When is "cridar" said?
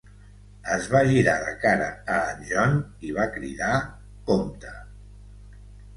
3.37-3.71